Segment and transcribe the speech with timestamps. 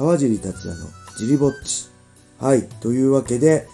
[0.00, 0.86] 川尻達也の
[1.18, 1.90] ジリぼっち。
[2.38, 2.66] はい。
[2.80, 3.68] というわけで、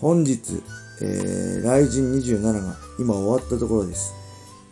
[0.00, 0.62] 本日、
[1.02, 4.14] えー、ライジン27が今終わったところです。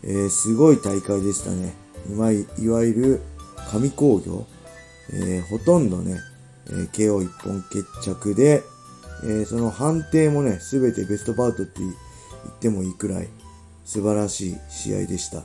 [0.03, 1.75] えー、すごい大会でしたね。
[2.11, 3.21] いわいわゆる
[3.69, 4.47] 神工業。
[5.13, 6.19] えー、ほとんどね、
[6.69, 8.63] えー、KO 一本決着で、
[9.25, 11.93] えー、その判定もね、すべてベストバウトって言っ
[12.61, 13.29] てもいいくらい
[13.83, 15.43] 素晴らしい試合でした。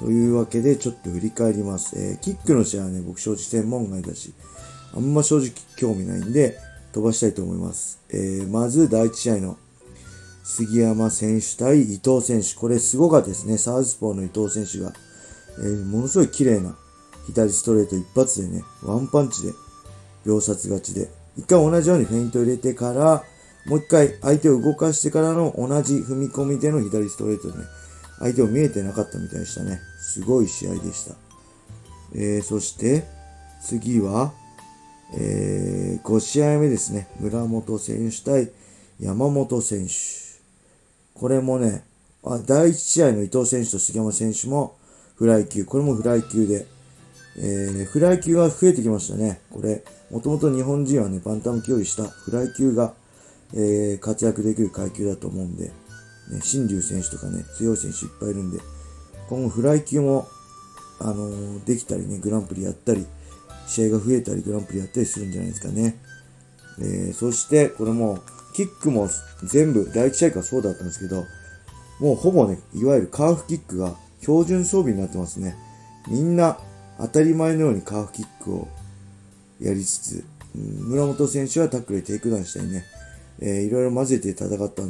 [0.00, 1.98] というわけで、ちょっと振り返ります。
[1.98, 4.32] えー、キックの試合はね、僕正直専門外だし、
[4.96, 6.58] あんま正直興味ないんで、
[6.92, 8.00] 飛ばしたいと思います。
[8.08, 9.58] えー、まず第1試合の
[10.42, 12.54] 杉山選手対伊藤選手。
[12.54, 13.58] これすごかったですね。
[13.58, 14.94] サウスポーの伊藤選手が、
[15.58, 16.76] えー、ものすごい綺麗な
[17.26, 19.52] 左ストレート一発でね、ワンパンチで
[20.24, 23.22] 秒殺勝ちで、一回同じようにフェイント入れてから、
[23.66, 27.64] もう一回相手を動かしてからの同じ踏み込みでの左ストレートでね、
[28.20, 29.80] 相手を見えてなかったみたいでしたね。
[29.98, 31.16] すごい試合でした。
[32.14, 33.04] えー、そして、
[33.62, 34.32] 次は、
[35.14, 37.08] えー、5試合目ですね。
[37.18, 38.50] 村本選手対
[39.00, 39.92] 山本選手。
[41.14, 41.84] これもね、
[42.22, 44.76] あ第1試合の伊藤選手と杉山選手も
[45.16, 45.64] フライ級。
[45.64, 46.66] これもフライ級で。
[47.36, 49.40] えー、フライ級が増えてきましたね。
[49.50, 52.92] これ、もともと日本人はね、バンタム級より下、フライ級が、
[53.54, 55.70] えー、活躍できる階級だと思うんで、
[56.30, 58.58] ね、新竜選手とかね、強い選手いっぱいいるんで、
[59.28, 60.28] 今後フライ級も、
[60.98, 63.06] あのー、できたりね、グランプリやったり、
[63.66, 65.96] 試合が増えたり、グランプリやったりするんじゃないですかね。
[66.80, 68.20] えー、そして、これも、
[68.54, 69.08] キックも
[69.44, 71.24] 全部、第1試合からそうだったんですけど、
[72.00, 75.56] もうほぼね、いわゆるカーフキックが標準装備になってますね。
[76.08, 76.58] みんな
[76.98, 78.68] 当たり前のようにカーフキックを
[79.60, 82.84] やりつつ、村本選手はタックルでテイクダウンしたりね、
[83.40, 84.82] えー、いろいろ混ぜて戦った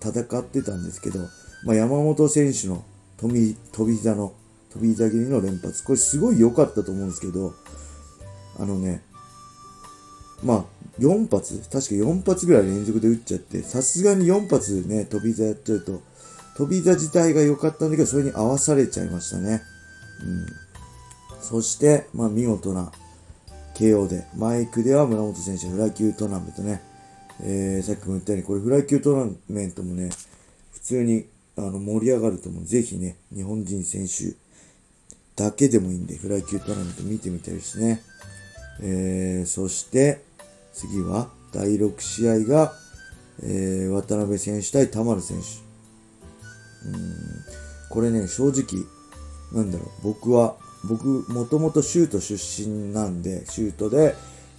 [0.00, 1.20] 戦ってたんですけど、
[1.64, 2.84] まあ、山本選手の
[3.18, 4.34] 飛び飛び膝の
[4.72, 7.54] 飛び膝蹴りの連発、これすごい良かったと思うんですけど、
[8.58, 9.02] あのね、
[10.42, 10.64] まあ、
[10.98, 16.00] 4発、確か4発ぐらい連続で打っちゃって、さすがに4発ね、飛び膝やっちゃうと、
[16.56, 19.62] 飛び膝自体が良かったんだけど、それに合わされちゃいましたね。
[20.22, 20.46] うん。
[21.40, 22.92] そして、まあ、見事な
[23.74, 26.82] KO で、マイクでは村本選手、フラ級トーナメントね、
[27.42, 30.10] えー、さっきも言ったように、これフライ級トーナメントもね、
[30.72, 31.26] 普通に
[31.56, 32.64] あの盛り上がると思う。
[32.64, 34.34] ぜひね、日本人選手
[35.36, 38.02] だけでもいいんで、フライ級トーナメント見てみたいですね。
[38.80, 40.22] えー、そして、
[40.72, 42.72] 次は第6試合が、
[43.42, 45.66] えー、渡辺選手対田丸選手。
[46.88, 47.14] うん、
[47.90, 48.84] これね、正直、
[49.52, 54.14] なんだろう、僕は、僕、もともとシュート出身なんで、シュートで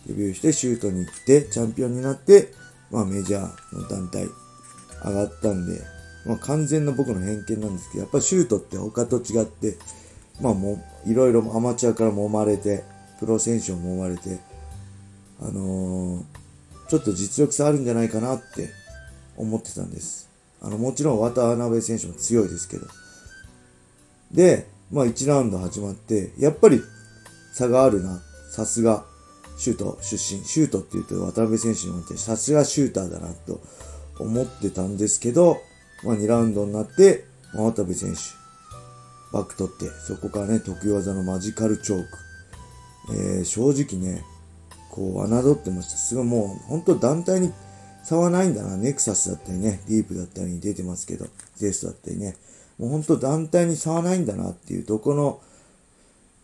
[0.07, 2.53] デビューしてシュートに行って、チャンピオンになって、
[2.91, 4.27] まあメジャーの団体
[5.03, 5.81] 上がったんで、
[6.25, 9.77] まあ完全な僕の偏見なんですけど、やっぱシュートって他と違って、
[10.41, 12.83] まあも、いろいろアマチュアから揉まれて、
[13.19, 14.39] プロ選手も揉まれて、
[15.41, 16.23] あのー、
[16.89, 18.69] ちょっと実力差あるんじゃないかなって
[19.35, 20.29] 思ってたんです。
[20.61, 22.87] あの、もちろん渡辺選手も強いですけど。
[24.31, 26.81] で、まあ1ラウンド始まって、やっぱり
[27.53, 28.21] 差があるな。
[28.51, 29.05] さすが
[29.57, 33.59] シュート出身、シュートって言うと渡辺選手に思ってさすがシューターだなと
[34.19, 35.57] 思ってたんですけど、
[36.03, 38.19] まあ2ラウンドになって、まあ、渡辺選手、
[39.33, 42.07] バック取って、そこからね、得意技のマジカルチョーク。
[43.09, 44.23] えー、正直ね、
[44.91, 45.97] こう、侮ってました。
[45.97, 47.53] すごいもう、本当団体に
[48.03, 48.77] 差はないんだな。
[48.77, 52.35] ネクサスだったりね、ディープだったりに出てますけど、ゼストだったりね。
[52.77, 55.41] もう本当団体に差はないんだなっていう、どこの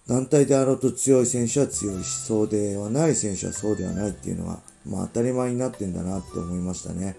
[0.08, 7.16] 団体であろうと強い選手は強いし、そうではない選手はそうではないっていうのは、まあ当たり前になってんだなって思いましたね。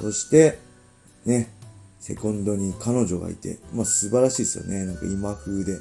[0.00, 0.58] そして、
[1.24, 1.50] ね、
[2.00, 4.86] セコンドに彼女がいて、まあ素晴らしいですよね。
[4.86, 5.78] なんか今風で。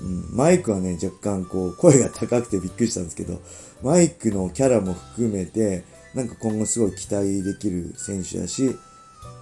[0.00, 3.40] うん、マイクはね、若干こう、声が高くてびっくりしたんですけど、
[3.82, 8.74] マイクのキャラも含めて、なんか今後すごい期待できる選手だし、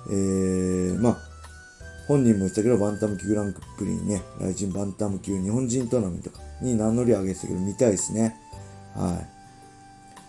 [0.09, 1.29] えー、まあ、
[2.10, 8.34] 本人も言ったけど、バンタム級グランプリにね、来人バンタム級日本人トーナメントかに名乗り上げてたけど、見たいですね。
[8.96, 9.29] はい。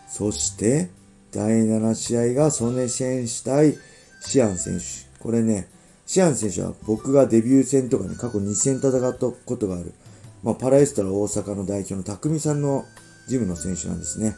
[0.07, 0.91] そして、
[1.31, 3.77] 第7試合がソネ選手対
[4.21, 4.83] シアン選手。
[5.23, 5.69] これね、
[6.05, 9.95] シアン選手は僕がデビュー戦とかね、過去2戦戦ったことがある、
[10.44, 12.85] まあ、パラエストラ大阪の代表の匠さんの
[13.27, 14.35] ジムの選手なんですね。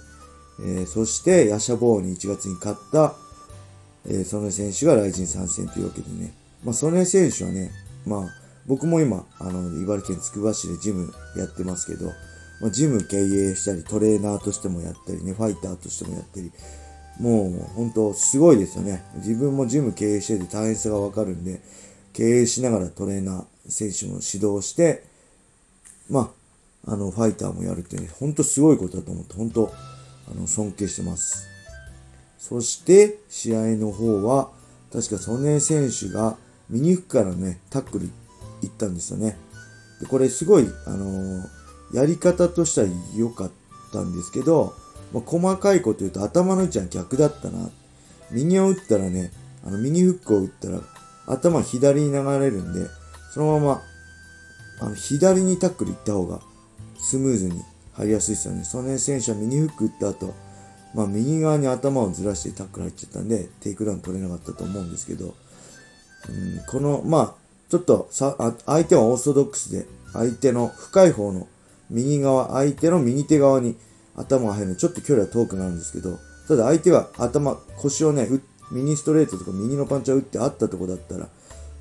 [0.61, 3.15] えー、そして、ヤシャボーに1月に勝った、
[4.05, 6.31] えー、ソネ選手が来人参戦というわけでね、
[6.63, 7.71] まあ、曽根選手はね、
[8.05, 8.29] まあ、
[8.65, 12.11] 僕も今、あの、茨城県つくば市でジムやってますけど、
[12.61, 16.51] まあ、ジム経営したり、トレーナーとしてもやったりね、ファイターとしてもやったり、
[17.19, 19.03] もう、本当すごいですよね。
[19.17, 21.61] 自分もジム経営してて大変さがわかるんで、
[22.13, 25.03] 経営しながらトレーナー、選手も指導して、
[26.09, 26.33] ま
[26.85, 29.71] あ、あの、ファイターもやるってね、ほんとすごいことだと思って、本当
[30.31, 31.47] あの、尊敬してます。
[32.39, 34.51] そして、試合の方は、
[34.91, 36.37] 確か曽根選手が
[36.73, 38.09] 右フックからね、タックル
[38.61, 39.37] 行ったんですよね。
[40.01, 43.51] で、これすごい、あのー、やり方としては良かっ
[43.91, 44.73] たんですけど、
[45.13, 47.69] まあ、細かいこと言うと頭の位置は逆だったな。
[48.31, 49.31] 右を打ったらね、
[49.63, 50.81] あの、右フックを打ったら、
[51.27, 52.89] 頭左に流れるんで、
[53.33, 53.81] そのまま、
[54.79, 56.41] あの、左にタックル行った方が、
[56.97, 57.61] スムーズに
[57.93, 58.63] 入りやすいですよね。
[58.63, 60.33] ソネ選手は右フック打った後、
[60.95, 65.35] まあ、右側に頭をずらしてタックル入っちゃったんで、テイクダウン取れなかったと思うんですけど、
[66.29, 67.33] うん、この、まあ、
[67.69, 71.47] ちょっとさあ、相手はオーソドックスで、相手の深い方の
[71.89, 73.75] 右側、相手の右手側に
[74.15, 78.27] 頭が入るのでちょっと距離は遠くなるんですけど、ただ相手が頭、腰をね、
[78.71, 81.27] 右ストレートとか右のパンチャー打ってあったとこだったら、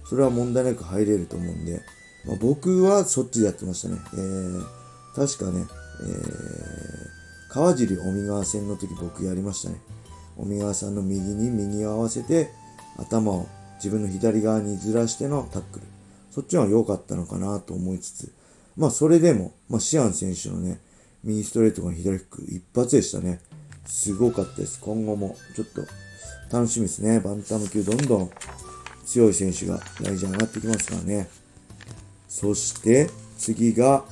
[0.09, 1.81] それは問題なく入れると思うんで、
[2.27, 3.99] まあ、僕はそっちでやってましたね。
[4.15, 4.65] えー、
[5.15, 5.67] 確かね、
[6.03, 9.81] えー、川尻尾身川戦の時僕やりましたね。
[10.37, 12.51] 尾身川さんの右に右を合わせて、
[12.99, 13.49] 頭を
[13.83, 15.87] 自分の左側にずらしてのタックル。
[16.31, 18.33] そっちは良かったのかなと思いつつ、
[18.77, 20.81] まあそれでも、まあシアン選手のね、
[21.25, 23.41] 右ストレートが左フック一発でしたね。
[23.87, 24.79] すごかったです。
[24.81, 25.83] 今後もちょっと
[26.51, 27.21] 楽しみですね。
[27.21, 28.31] バンタム級どんどん
[29.05, 31.29] 強い選手が大事に上がってきますからね。
[32.29, 34.05] そして次が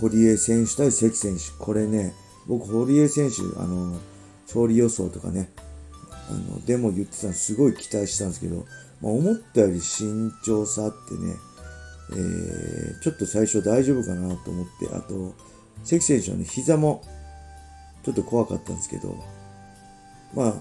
[0.00, 1.42] 堀江選手対関選手。
[1.58, 2.14] これね、
[2.46, 3.98] 僕堀江選手、あの、
[4.46, 5.50] 勝利予想とかね、
[6.30, 8.66] あの、でも言ってたのすごい期待したんですけど、
[9.00, 11.34] まあ、思ったより慎重さあってね、
[12.12, 15.34] えー、ちょっと最初大丈夫かなと思って、あと、
[15.84, 17.02] 関選手はね、膝も
[18.04, 19.16] ちょっと怖かったんですけど、
[20.34, 20.54] まあ、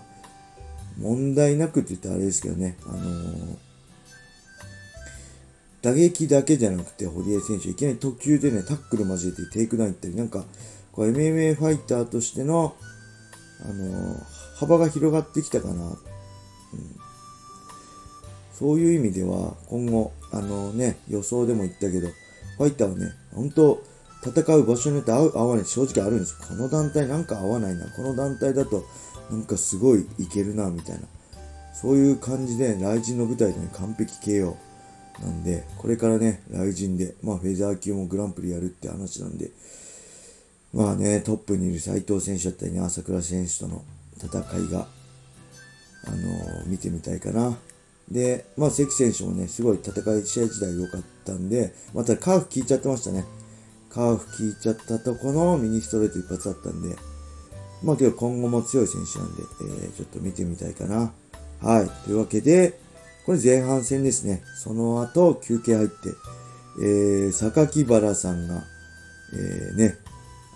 [0.97, 3.57] 問題なくって言ったらあれですけどね、あのー、
[5.81, 10.45] 打撃だけじゃなくて、堀江選手、いきなり特急でね、タックル交えてテイクダウン行ったり、なんか、
[10.91, 12.75] こう MMA ファイターとしての、
[13.61, 15.73] あのー、幅が広がってきたかな。
[15.73, 15.97] うん、
[18.53, 22.07] そういう意味では、今後、あのね、予想でも言ったけど、
[22.57, 23.83] ファイターはね、本当
[24.23, 27.85] 戦う場所によって合う、合わない正直あるんですこの団体なんか合わないな。
[27.91, 28.85] この団体だと
[29.29, 31.01] なんかすごいいけるな、みたいな。
[31.73, 34.55] そういう感じで、雷神の舞台でね、完璧 KO。
[35.21, 39.51] なんで、これからね、雷神で、まあフェザー級もグランプリやるって話なんで、
[40.73, 43.83] まあね、トップにいる斉藤選手だったりね、朝倉選手との
[44.25, 44.87] 戦いが、
[46.05, 47.57] あのー、見てみたいかな。
[48.11, 53.25] で、まあ関選手もね、すごい戦い、試合自体良かったんで、またカーフ効いちゃってましたね。
[53.89, 56.95] カーフ効いちゃったとこのミニストレート一発だったんで、
[57.83, 59.43] まあけど今後も強い選手なんで、
[59.83, 61.13] えー、ちょっと見てみたいかな。
[61.61, 61.89] はい。
[62.05, 62.79] というわけで、
[63.25, 64.43] これ前半戦ですね。
[64.57, 66.09] その後休憩入って、
[66.81, 68.63] えー、榊原さんが、
[69.33, 69.95] えー、ね、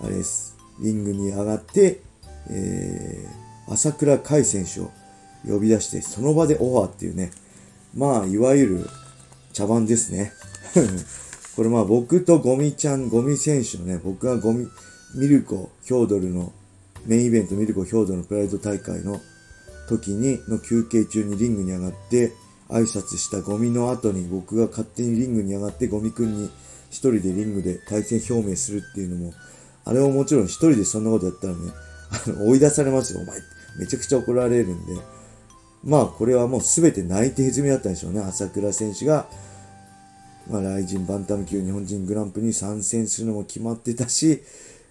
[0.01, 0.57] あれです。
[0.79, 2.01] リングに上がって、
[2.49, 4.91] えー、朝倉海選手を
[5.45, 7.31] 呼び出して、その場でオファーっていうね、
[7.95, 8.89] まあ、いわゆる
[9.53, 10.33] 茶番ですね。
[11.55, 14.67] これまあ僕とゴミちゃん、ゴミ選手のね、僕がゴミ、
[15.15, 16.53] ミルコ、ヒョードルの
[17.07, 19.19] メインイベントミルコ、ヒョードルのプライド大会の
[19.89, 22.33] 時に、の休憩中にリングに上がって
[22.69, 26.49] 挨拶したゴミの後に僕が勝手にリングに上がってゴミくんに
[26.89, 29.33] 一人でリングで対戦表明するっていうのも、
[29.85, 31.71] あれももちろん一人でそんなことやったらね、
[32.11, 33.39] あの、追い出されますよ、お前。
[33.77, 34.93] めちゃくちゃ怒られるんで。
[35.83, 38.21] まあ、これはもう全て内定済みだったんでしょうね。
[38.21, 39.27] 朝倉選手が
[40.49, 44.41] まあ、ライジンバンタム級日本人グランプリに参戦するのも決まってたし、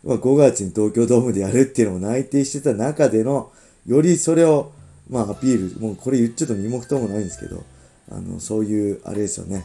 [0.05, 3.51] まあ、5月に東京ドームでやるっていうのも内定してた中での、
[3.87, 4.73] よりそれを、
[5.09, 7.65] まあ、アピール、もうこれ言っちゃうと身も蓋もないんですけど、
[8.11, 9.65] あの、そういう、あれですよね、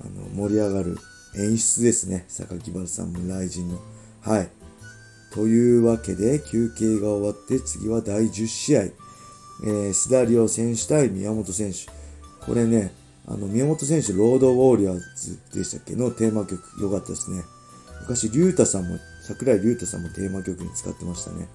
[0.00, 0.96] あの、盛り上がる
[1.38, 3.78] 演出ですね、榊原さんもライジンの。
[4.22, 4.48] はい。
[5.32, 8.82] というわけで、休憩が終わって、次は第10試合。
[8.82, 11.78] えー、須田亮選手対宮本選手。
[12.44, 12.92] これね、
[13.26, 15.94] あの、宮本選手、ロードウォーリアーズでしたっけ？
[15.94, 17.42] のテーマ曲、良かったですね。
[18.00, 21.46] 昔、竜太さんも、桜井竜太さんもテーマ曲に使ってましたね。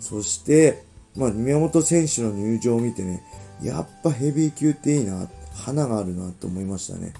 [0.00, 0.84] そして、
[1.16, 3.22] まあ、宮本選手の入場を見てね、
[3.62, 7.12] やっぱヘビー級っていいな、花があるなと思いましたね。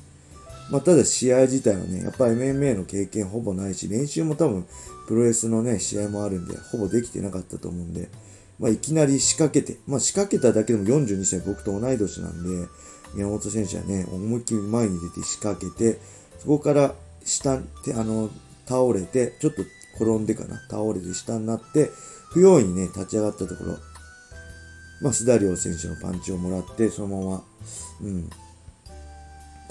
[0.70, 4.66] まあ、ただ試合自体はね、やっぱ MMA の経験ほぼないし、練習も多分
[5.06, 8.08] プロレスのね、試合もあるんで、ほぼできてなかったと思うんで、
[8.58, 12.68] まあ、いきなり仕掛けて、まあ、仕掛けただけでも42歳、僕と同い年なんで、
[13.14, 15.98] 宮本選手はね、思いっきり前に出て仕掛けて、
[16.38, 18.30] そこから下、あの、
[18.66, 19.62] 倒れて、ちょっと
[19.96, 21.90] 転んでかな、倒れて下になって、
[22.30, 23.76] 不用意にね、立ち上がったところ、
[25.02, 27.44] まあ、須田亮選手のパンチをもらって、そのまま、
[28.02, 28.30] うん、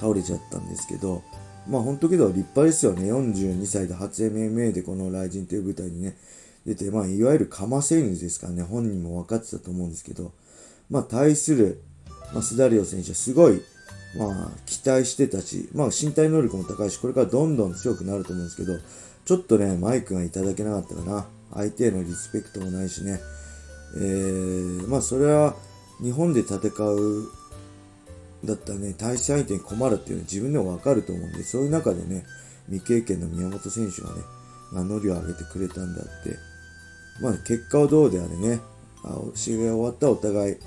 [0.01, 1.22] 倒れちゃったんですけど、
[1.70, 3.13] まあ本当けど立派ですよね。
[3.13, 6.17] 42歳で初 MMA でこのライジンという舞台にね、
[6.65, 10.31] 出て、まあいわゆるかませ犬ですからね、本人も分かってたと思うんですけど、
[10.89, 11.81] まあ対する、
[12.34, 13.62] まあ、スダリオ選手はすごい、
[14.17, 18.79] まあ期待してたし、まあ身体能力も高いし、これからどんどん強くなると思うんですけど、
[19.25, 21.27] ちょっとね、マイクがいただけなかったかな。
[21.53, 23.20] 相手へのリスペクトもないしね。
[23.98, 25.55] えー、まあそれは
[26.01, 27.31] 日本で戦う
[28.43, 32.25] だったらね、対戦相手に困るっていうのは自分でもわかると思うんで、そういう中でね、
[32.69, 34.21] 未経験の宮本選手がね、
[34.74, 36.38] 名乗りを上げてくれたんだって、
[37.21, 38.60] まあ結果はどうであれね、
[39.03, 40.57] あ試合が終わったお互い、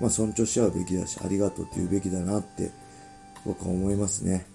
[0.00, 2.70] まあ尊重し合うべきだし、ありがとうって言うべきだなって
[3.44, 4.46] 僕は思いますね。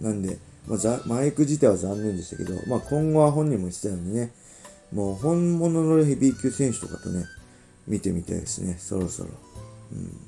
[0.00, 4.32] うん、なんで、まあ、マイク自体は残念でしたけど、まあ今後は本人も言ってたようにね、
[4.92, 7.26] もう本物のヘビー級選手とかとね、
[7.86, 9.30] 見てみたいですね、そろそろ。
[9.92, 10.27] うん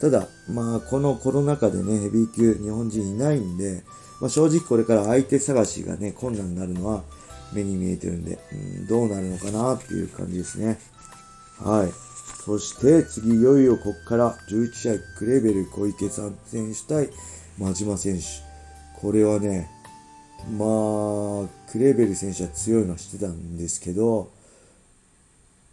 [0.00, 3.82] ただ、まあ、このコロナ禍でね、ヘビー級日本人いないんで、
[4.20, 7.02] まあ、正直これから相手探しがね、困難になるのは
[7.52, 10.78] 目に見えてるんで、うん、どうなるのかなっていう感じですね。
[11.58, 11.92] はい。
[12.44, 17.10] そして次、いよいよこっから11試合、クレベル小池さん選手対
[17.58, 18.24] 摩嶋選手。
[19.00, 19.68] これはね、
[20.56, 24.30] まあ、クレベル選手は強いのは知ってたんですけど、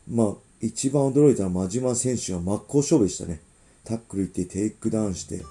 [0.10, 3.40] まあ、一番驚いたのは摩嶋選手は真っ向勝負でしたね。
[3.88, 5.42] タックル行ってテイクダウンして、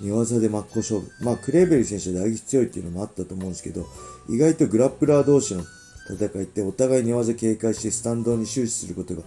[0.00, 1.10] 寝技で真っ向勝負。
[1.24, 3.86] まあ、クレーベル選手は打撃強いっていうのもあったと思うんですけど、
[4.28, 5.64] 意外とグラップラー同士の
[6.08, 9.22] 戦いってお互い寝技警戒してスタンドに終始することが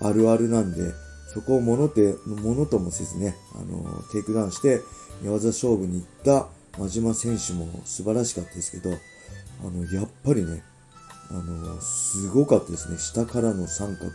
[0.00, 0.92] あるあるなんで、
[1.32, 4.80] そこをものて、ものともせずね、あの、テイクダウンして
[5.22, 6.48] 寝技勝負に行った
[6.78, 10.62] 摩嶋選手も素晴らしかったですけど、あの、やっぱりね、
[11.30, 12.98] あの、すごかったですね。
[12.98, 14.10] 下からの三角。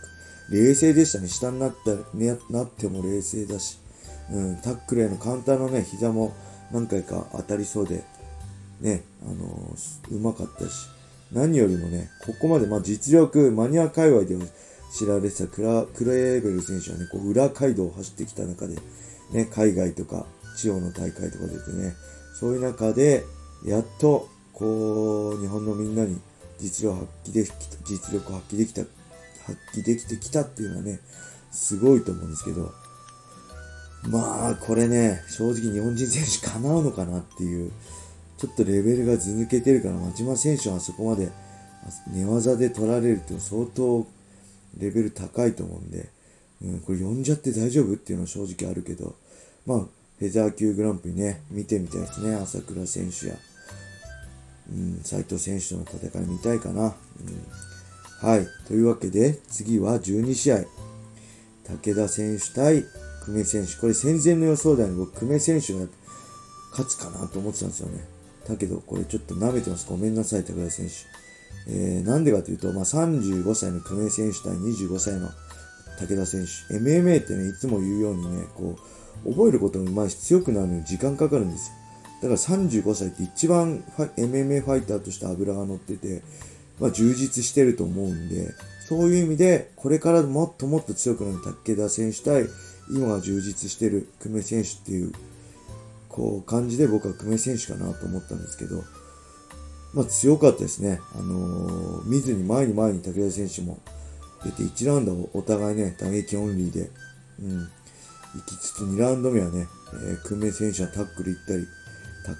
[0.50, 1.28] 冷静でしたね。
[1.28, 3.80] 下になった、ね、なっても冷静だし。
[4.32, 6.34] うん、タックルへのカウンターのね、膝も
[6.72, 8.04] 何回か当たりそうで、
[8.82, 10.88] ね、あのー、うまかったし、
[11.32, 14.42] 何よりもね、ここまで、まあ、実力、マニア界隈では
[14.94, 18.78] 知られてたクラクレーベル選手はね、こう裏街道を走ってきた中で、
[19.32, 20.26] ね、海外とか
[20.58, 21.94] 地方の大会とか出てね、
[22.40, 23.24] そういう中で、
[23.66, 26.20] やっと、こう、日本のみんなに
[26.60, 27.52] 実力発揮でき、
[27.86, 28.82] 実力発揮できた、
[29.46, 31.00] 発揮できてきたっていうのはね、
[31.52, 32.72] すごいと思うんですけど、
[34.04, 37.72] まあ、これね、正直日本人選手叶うのかなっていう、
[38.38, 41.30] ちょっとレベルがず抜けてるから、松島選手はあそこまで
[42.08, 44.08] 寝技で取られるっていうのは相当
[44.78, 46.10] レベル高いと思うんで、
[46.62, 49.16] うん、これ呼んじゃって大丈夫っていうのは正直あるけど、
[49.66, 52.36] まあ、フェザー級グランプリね、見てみたいですね。
[52.36, 53.36] 朝倉選手や、
[54.72, 56.84] うん、斉藤選手との戦い見たいかな。
[56.84, 58.48] うん、はい。
[58.68, 60.66] というわけで、次は12試合。
[61.66, 62.86] 武田選手対
[63.28, 63.74] 久米選手。
[63.76, 65.80] これ戦前の予想では僕、久米選手が
[66.72, 68.06] 勝つかなと思ってたんですよね。
[68.48, 69.86] だけど、これちょっと舐めてます。
[69.90, 70.94] ごめんなさい、高田選手。
[71.70, 75.30] えー、なんでかというと、まあ、35歳の久米選手対25歳の
[76.00, 76.76] 武田選手。
[76.76, 78.78] MMA ってね、いつも言うようにね、こ
[79.26, 81.76] う、覚えることも上手いし強くなるのに時間かかるんですよ。
[82.22, 86.24] だから35歳って一番ファ MMA ファイターとして油が乗ってて、
[86.80, 88.54] まあ、充実してると思うんで、
[88.88, 92.46] そういう意味で、これからもっともっと強くなる武田選手対
[92.90, 95.12] 今が充実してる久米選手っていう、
[96.10, 98.84] こう感じで僕は久米選手かなと思ったんですけど、
[99.94, 101.00] まあ強かったですね。
[101.14, 103.80] あのー、見ずに前に前に武田選手も
[104.44, 106.90] 出て1ラウンドお互いね、打撃オンリーで、
[107.40, 107.68] うん、行
[108.46, 111.68] きつつ2ラウンド目はね、えー、久米選手はタックル行ったり、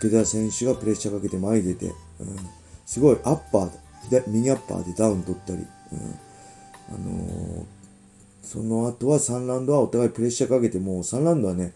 [0.02, 1.94] 武田選手がプレッシャーかけて前に出て、うん、
[2.86, 6.16] すごいアッパー、右アッパーでダウン取ったり、うん、
[6.90, 7.77] あのー
[8.48, 11.74] その後は3ラウンドはお互いプレッシャーかけて、もう3ラウンドはね、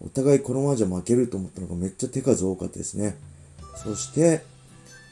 [0.00, 3.16] お互いこのままじゃ負けると思ったのがめっちゃ手数多かったですね。
[3.82, 4.44] そして、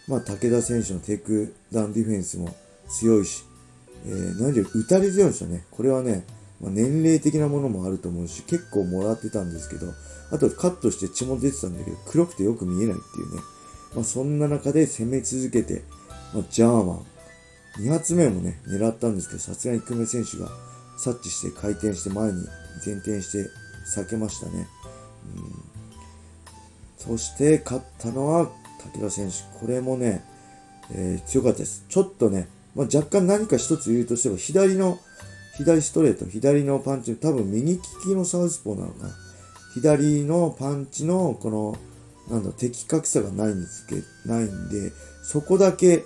[0.07, 2.55] まあ、武田選手のテイクダウンディフェンスも
[2.88, 3.45] 強いし、
[4.07, 5.64] えー、何より打たれ強いんですよね。
[5.73, 6.25] これはね、
[6.61, 9.93] まあ、年齢的なものもあると思うし、結構もらってたんですけど、
[10.31, 13.43] あとカットして血も出てたんだけど、黒くてよく見えないっていうね。
[13.97, 15.83] まあ、そんな中で攻め続けて、
[16.33, 17.05] まあ、ジャーマン、
[17.81, 20.49] 2発目もね、狙ったんですけど、さすがに久米選手が
[21.00, 22.47] 察知して回転して前に
[22.85, 23.50] 前転して
[23.97, 24.69] 避けましたね。
[25.37, 28.50] うん、そして勝ったのは
[28.95, 29.37] 武田選手。
[29.59, 30.25] これもね、
[30.92, 31.85] えー、強かったです。
[31.88, 34.99] ちょっとね、まあ、若干何か一つ言うとしても、左の、
[35.57, 39.14] 左ストレート、左のパンチ、多分右利きのサウスポーなのかな。
[39.75, 41.76] 左のパンチの、この、
[42.35, 43.97] なんだ、的確さがないんですけ、
[44.28, 44.92] ないんで、
[45.23, 46.04] そこだけ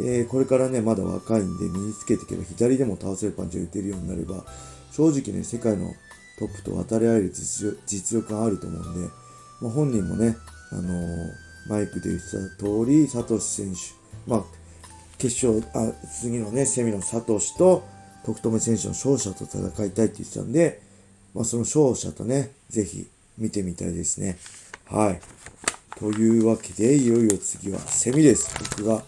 [0.00, 4.44] えー、これからね、まだ若いんで身につけていけば左でも倒せるパンチが打てるようになれば、
[4.92, 5.92] 正直ね、世界の
[6.38, 9.10] トップと渡り合える実力があると思うんで、
[9.60, 10.36] まあ、本人もね、
[10.70, 11.32] あのー、
[11.68, 13.80] マイクで言ってた通り、サトシ選手、
[14.30, 14.44] まあ、
[15.18, 17.84] 決勝、あ、次のね、セミのサトシと、
[18.24, 20.82] 徳留選手の勝者と戦いたいって言ってたんで、
[21.34, 23.06] まあ、その勝者とね、ぜひ
[23.38, 24.36] 見てみたいですね。
[24.86, 25.20] はい。
[25.98, 28.54] というわけで、いよいよ次はセミです。
[28.76, 29.02] 僕が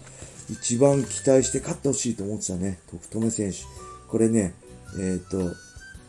[0.50, 3.58] 一番期待して勝ってほしいと思ってたね、徳留選手。
[4.08, 4.54] これね、
[4.98, 5.38] えっ、ー、と、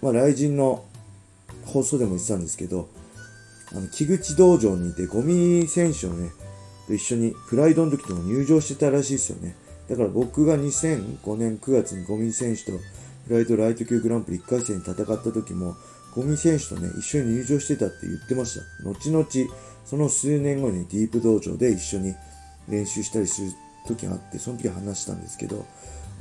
[0.01, 0.85] まあ、雷神の
[1.65, 2.89] 放送でも言ってたんですけど、
[3.73, 6.31] あの、木口道場にいて、ゴミ選手をね、
[6.87, 9.55] と一緒にプライドの時とも入場してたらしいですよね。
[9.89, 12.71] だから僕が2005年9月にゴミ選手と
[13.27, 15.75] プライドライト級グランプリ1回戦に戦った時も、
[16.15, 18.65] ゴミ選手とね、一緒に入場してたって言ってました。
[18.83, 19.27] 後々、
[19.85, 22.15] その数年後にディープ道場で一緒に
[22.67, 23.51] 練習したりする
[23.95, 25.65] 時があって、その時話したんですけど、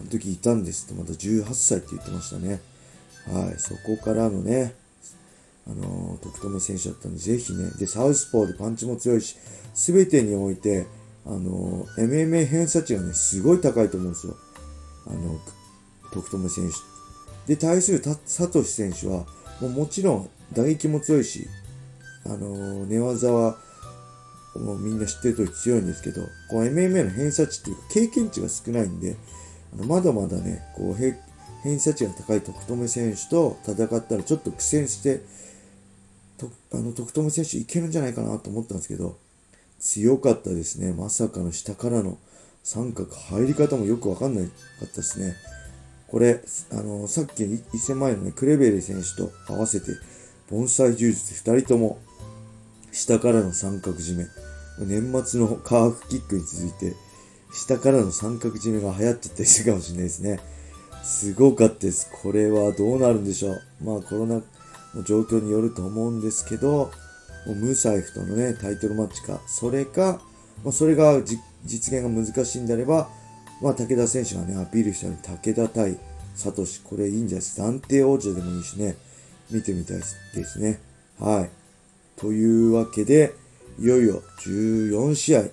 [0.00, 2.60] あの時いたんですって、まだ18歳って言ってましたね。
[3.26, 4.74] はい、そこからのね、
[5.66, 9.36] あのー、徳留選手だったんで、ぜひね、で、サウスポーでパンチも強いし、
[9.74, 10.86] すべてにおいて、
[11.26, 14.36] あのー、MMA 偏差値がね、すごい高いと思うんですよ。
[15.06, 15.38] あの、
[16.12, 16.70] 徳留選
[17.46, 17.54] 手。
[17.54, 19.26] で、対するサトシ選手は、
[19.60, 21.46] もうもちろん打撃も強いし、
[22.24, 23.58] あのー、寝技は、
[24.58, 29.16] もうみんな知ってる通り強いんですけど、こう MMA の偏差値っていうか経験値が少ないんで、
[29.72, 35.22] あのまだまだね、こう偏差値が高い徳留選手と戦ったらちょっと苦戦して、
[36.38, 39.16] とあの徳留選手いけるんじゃないかなと思ったんですけど、
[39.78, 40.92] 強かったですね。
[40.92, 42.18] まさかの下からの
[42.62, 44.50] 三角入り方もよくわかんないか
[44.84, 45.34] ったですね。
[46.08, 46.40] これ、
[46.72, 49.92] あの、さっき一戦前のね、クレベレ選手と合わせて、
[50.50, 51.98] 盆栽柔術二人とも、
[52.92, 54.26] 下からの三角締め。
[54.84, 56.94] 年末のカーフキックに続いて、
[57.52, 60.40] 下からの三角締めが流行っちゃったりするかもしれないですね。
[61.02, 62.10] すごかったです。
[62.22, 63.62] これはどうなるんでしょう。
[63.82, 64.42] まあコロナ
[64.94, 66.90] の状況によると思うんですけど、
[67.46, 70.20] もうムサイフとのね、タイトルマッチか、それか、
[70.64, 71.22] まあ、それが
[71.64, 73.08] 実現が難しいんであれば、
[73.62, 75.98] まあ、武田選手がね、アピールしたように、武田対
[76.34, 77.68] サトシ、これいいんじゃないですか。
[77.68, 78.96] 暫定王者でもいいしね、
[79.50, 79.98] 見てみたい
[80.34, 80.80] ですね。
[81.18, 81.50] はい。
[82.16, 83.34] というわけで、
[83.80, 85.44] いよいよ14試合、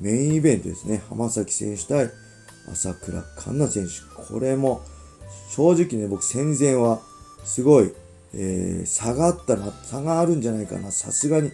[0.00, 1.02] メインイベントですね。
[1.10, 2.10] 浜崎選手対
[2.70, 3.92] 朝倉環奈選手。
[4.32, 4.80] これも、
[5.50, 7.00] 正直ね、僕戦前は、
[7.44, 7.92] すごい、
[8.34, 10.90] えー、差があったな、差があるんじゃないかな。
[10.90, 11.50] さすがに、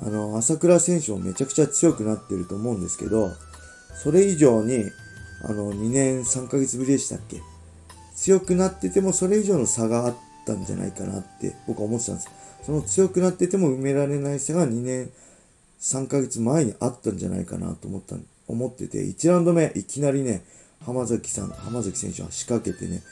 [0.00, 3.30] あの、朝倉選手もめちゃくちゃ強くなってると思うんですけど、
[4.02, 4.84] それ以上に、
[5.44, 7.40] あの、2年3ヶ月ぶりでしたっけ？
[8.14, 12.28] 強くなっててもそれ以上の差があったんじゃないかなって僕は思ってたんです。
[12.66, 15.10] その強くなってても埋められない差が2年
[15.80, 20.44] 3ヶ月前にあったんじゃないかなと思った、思ってて、1ラウンド目いきなりね、
[20.84, 23.02] 浜崎さん、浜崎選手は仕掛けてね、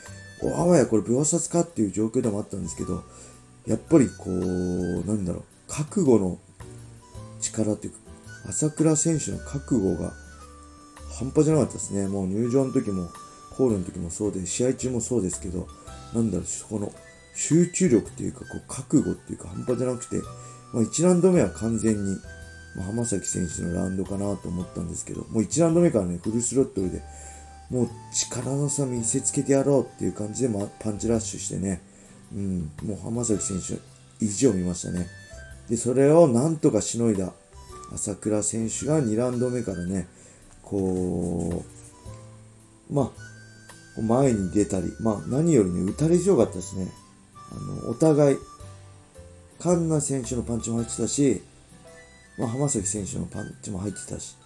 [0.42, 3.02] おあわやこれ秒殺かっていう状況でもあったんですけど、
[3.66, 6.38] やっぱりこう、なんだろう、覚悟の
[7.40, 7.98] 力っていうか、
[8.48, 10.12] 朝倉選手の覚悟が
[11.18, 12.06] 半端じゃなかったですね。
[12.06, 13.08] もう入場の時も、
[13.50, 15.66] ホールの時もそうで、試合中もそうですけど、
[16.14, 16.92] なんだろう、そこの
[17.34, 20.20] 集中力っていうか、こう、覚悟っていうか半端じゃなくて、
[20.72, 22.18] まあ、1ラウンド目は完全に、
[22.76, 27.02] まあ、浜崎選手のラウンドかなと思ったんですけど、もう1ラウンド目からね、フルスロットルで、
[27.70, 31.80] もう力の差見せつけてやろうっていう感じで、まあ、パンチラッシュしてね、
[32.34, 35.08] うん、もう浜崎選手、意地を見ましたね。
[35.70, 37.32] で、それをなんとかしのいだ
[37.92, 40.06] 朝倉選手が2ラウンド目からね、
[40.62, 41.64] こ
[42.90, 46.88] う、まあ、前に出たり、まあ何よりね、打たれ強かったですね。
[47.50, 48.36] あの、お互い、
[49.58, 51.42] カンナ選手のパンチも入ってたし、
[52.38, 54.36] まあ浜崎選手のパンチも入ってたし、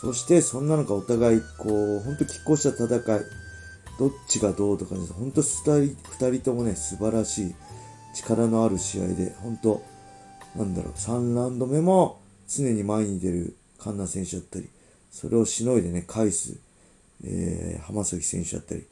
[0.00, 3.20] そしてそんな中お互い、こう、ほんと拮抗した戦い、
[3.98, 5.12] どっちがどうとかです。
[5.12, 7.54] ほんと二人、二人ともね、素晴らしい
[8.14, 9.82] 力のある試合で、ほんと、
[10.54, 14.68] なんだろう、3ラウンド目も常に前に出るカンナ選手だったり、
[15.10, 16.58] それをしのいでね、返す、
[17.24, 18.84] えー、浜崎選手だったり、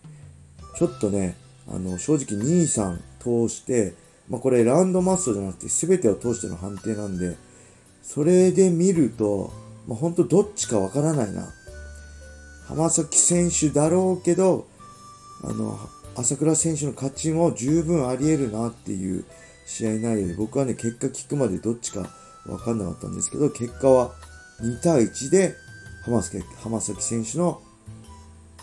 [0.78, 1.36] ちょっとね、
[1.68, 3.94] あの、正直2、3通して、
[4.28, 7.36] まあ、これラウンドマストじゃなくて全てを通しての判定なんで、
[8.04, 9.52] それで見ると、
[9.88, 11.48] まあ、本当どっちかわからないな。
[12.68, 14.66] 浜崎選手だろうけど、
[15.42, 15.78] あの、
[16.14, 19.24] 朝倉選手の勝ちも十分あり得るなっていう
[19.66, 22.08] 試合内容で、僕はね、結果聞くまでどっちか
[22.46, 24.12] わかんなかったんですけど、結果は
[24.60, 25.54] 2対1で
[26.04, 27.60] 浜崎浜崎選手の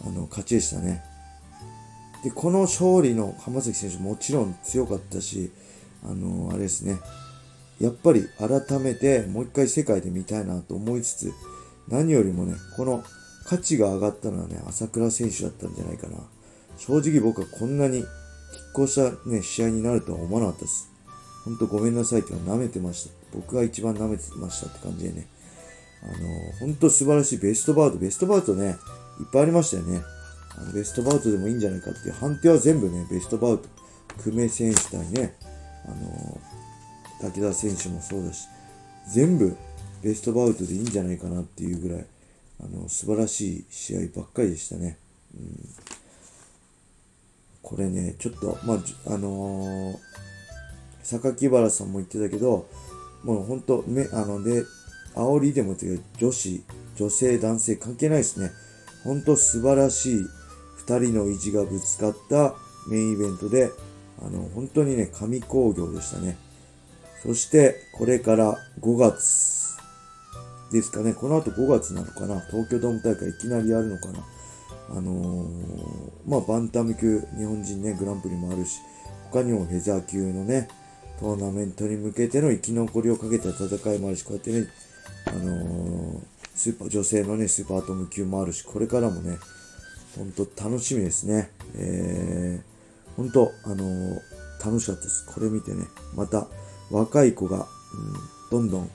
[0.03, 1.03] あの勝ちでしたね。
[2.23, 5.51] で、この勝利の浜崎選手もちろん強かったし、
[6.03, 6.99] あのあれですね、
[7.81, 11.33] やっぱり改めてもう一回世界で見たいなと思いつつ、
[11.87, 13.03] 何よりもね、この
[13.45, 16.17] 価値が上がったのはね、朝倉選手だったんじゃないかな。
[16.77, 18.05] 正直僕はこんなに拮
[18.73, 20.89] 抗したね、試合になるとは思わなかったです。
[21.43, 23.11] ほんとごめんなさいって舐めてました。
[23.33, 25.27] 僕が一番舐めてましたって感じでね。
[26.03, 26.13] あの、
[26.59, 28.77] 本当素晴らしいベストバウト、ベストバウトね、
[29.19, 30.01] いっぱいありましたよね。
[30.55, 33.67] あのベストバウトでもいいんじゃないかっていう判定は全部ね、ベストバウト。
[34.23, 35.35] 久米選手対ね、
[35.85, 36.39] あの、
[37.21, 38.47] 武田選手もそうだし、
[39.13, 39.55] 全部
[40.03, 42.05] ベストバウトでいいんじゃないかなっていうぐらい、
[42.59, 44.97] あの、素晴らしい試合ばっかりでしたね。
[45.35, 45.69] うん、
[47.61, 49.97] これね、ちょっと、まあ、あのー、
[51.03, 52.67] 榊原さんも言ってたけど、
[53.23, 54.63] もう本当、め、あの、で、
[55.15, 56.63] 煽りでも言って女子、
[56.95, 58.51] 女性、男性関係ないですね。
[59.03, 60.25] 本当素晴らしい
[60.85, 62.55] 2人の意地がぶつかった
[62.89, 63.71] メインイベントで、
[64.21, 66.37] あの、本当にね、神工業でしたね。
[67.23, 69.77] そして、これから5月
[70.71, 71.13] ですかね。
[71.13, 72.39] この後5月なのかな。
[72.49, 74.19] 東京ドーム大会いきなりやるのかな。
[74.89, 75.47] あのー、
[76.25, 78.79] まあ、バンタム級、日本人ね、グランプリもあるし、
[79.31, 80.67] 他にもフェザー級のね、
[81.19, 84.67] トーナメントに向けての生き残りをかけた戦いもあるし、こうやってね、
[85.27, 86.19] あのー、
[86.55, 89.37] スーパー、女性のね、スーパーアトム級もあるし、これからもね、
[90.17, 91.51] ほんと楽しみですね。
[91.75, 94.19] えー、ほんと、あのー、
[94.65, 95.25] 楽しかったです。
[95.27, 96.47] これ見てね、また
[96.91, 97.67] 若い子が、
[98.51, 98.89] うん、どんどん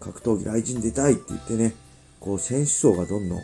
[0.00, 1.74] 格闘技来人出たいって言ってね、
[2.20, 3.40] こう選手層がどんどん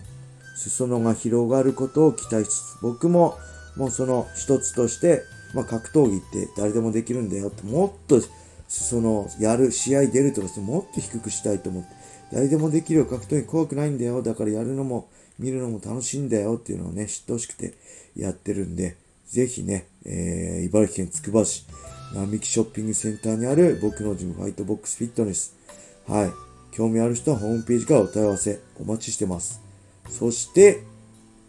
[0.57, 3.37] 裾野が広がることを期待しつつ、僕も
[3.76, 5.22] もうその一つとして、
[5.55, 8.20] まあ、格闘技って誰でもできるんだよって、もっと
[8.68, 11.88] 裾野やる、試合出るとかしてもっと低くしたいと思って、
[12.33, 17.74] 誰でもできるよ、格闘技怖くないんだよ、だからやるのも見るのも楽しいんだよっていうのをね、知ってほしくて
[18.14, 21.64] やってるんで、ぜひね、えー、茨城県つくば市、
[22.14, 25.57] 並木ショッピングセンターにある僕のジムファイトボックスフィットネス。
[26.09, 26.31] はい。
[26.73, 29.61] 興味ある人はホームページからお問い合わせお待ちしてます。
[30.09, 30.83] そして、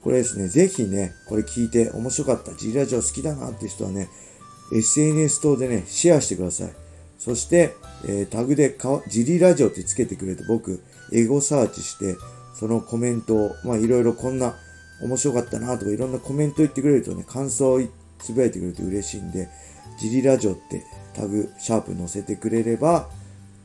[0.03, 4.09] これですね、ぜひね、これ聞いて面白かった、ジラジオ好きだなっていう人はね、
[4.73, 6.71] SNS 等でね、シェアしてください。
[7.17, 7.75] そして、
[8.07, 12.15] えー、タグでかジリラジオってつけてくれて僕、エゴサーチして、
[12.55, 14.55] そのコメントを、まあいろいろこんな
[15.01, 17.81] 面白かったなとかいろんなコメント言ってくれるとね、感想を
[18.19, 19.49] つぶやいてくれると嬉しいんで、
[19.99, 23.09] ジリラジオってタグ、シャープ載せてくれれば、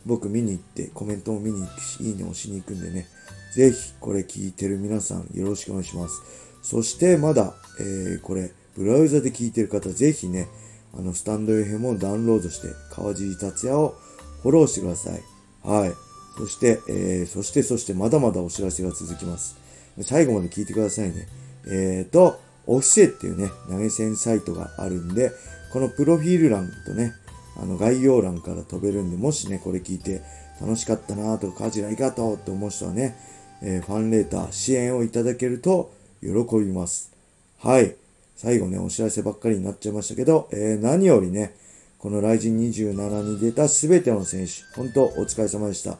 [0.04, 3.06] 僕見に行ってコメントも見に行くし、いいね押しに行くんでね、
[3.54, 6.20] ぜひこれ聞いてる皆さんよろしくお願いします。
[6.62, 10.48] そしてまだ、えー、これ、ブラウザで聞いてる方、ぜひね、
[10.94, 13.96] あの、スタンド FM をダウンロードして、川尻達也を
[14.42, 15.22] フォローしてください。
[15.62, 15.92] はい。
[16.36, 19.56] そして、えー、そして、そして、まだまだお知らせが続きます。
[20.02, 21.28] 最後まで聞いてくださいね。
[21.66, 25.32] えーと、オフィセっていうね、投げ銭サイトがあるんで、
[25.76, 27.12] このプロフィール欄とね、
[27.54, 30.22] あの概要欄から飛べるんで、もしね、これ聞いて
[30.58, 33.14] 楽しかったなとか、カジラありがとうって思う人はね、
[33.60, 37.12] えー、ファンレーター、支援をいただけると喜びます。
[37.58, 37.94] はい。
[38.36, 41.54] 最後ね、お知らせばっかりになっちゃいましたけど、えー、何よりね、
[41.98, 45.98] このライジン27に出たすべての選手、本当お疲れ様でした。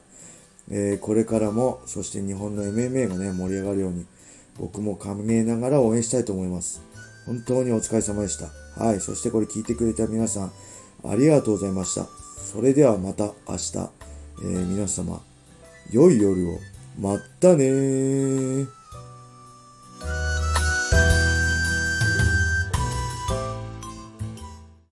[0.71, 4.07] えー、これからも、そして日本の MMA がね、盛り上がるように、
[4.59, 6.81] 僕も歓迎ながら応援したいと思います。
[7.27, 8.49] 本当にお疲れ様でした。
[8.83, 9.01] はい。
[9.01, 10.53] そしてこれ聞いてくれた皆さん、
[11.05, 12.07] ありがとうございました。
[12.45, 15.21] それではまた明日、えー、皆様、
[15.93, 16.59] 良い夜を。
[16.99, 18.86] まったねー。